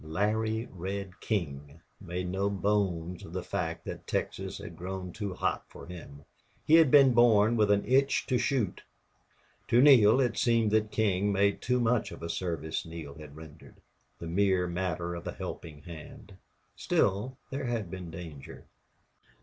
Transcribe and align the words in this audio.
Larry 0.03 0.67
Red 0.73 1.19
King 1.19 1.79
made 1.99 2.27
no 2.27 2.49
bones 2.49 3.23
of 3.23 3.33
the 3.33 3.43
fact 3.43 3.85
that 3.85 4.07
Texas 4.07 4.57
had 4.57 4.75
grown 4.75 5.11
too 5.13 5.35
hot 5.35 5.63
for 5.69 5.85
him. 5.85 6.25
He 6.65 6.73
had 6.73 6.89
been 6.89 7.13
born 7.13 7.55
with 7.55 7.69
an 7.69 7.85
itch 7.85 8.25
to 8.25 8.39
shoot. 8.39 8.81
To 9.67 9.79
Neale 9.79 10.19
it 10.19 10.37
seemed 10.39 10.71
that 10.71 10.89
King 10.89 11.31
made 11.31 11.61
too 11.61 11.79
much 11.79 12.11
of 12.11 12.23
a 12.23 12.29
service 12.29 12.83
Neale 12.83 13.19
had 13.19 13.35
rendered 13.35 13.75
the 14.17 14.25
mere 14.25 14.65
matter 14.65 15.13
of 15.13 15.27
a 15.27 15.33
helping 15.33 15.83
hand. 15.83 16.33
Still, 16.75 17.37
there 17.51 17.65
had 17.65 17.91
been 17.91 18.09
danger. 18.09 18.65